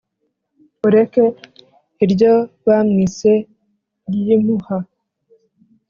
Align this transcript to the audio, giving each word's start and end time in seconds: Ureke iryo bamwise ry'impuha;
Ureke 0.87 1.23
iryo 2.03 2.33
bamwise 2.67 3.31
ry'impuha; 4.11 4.77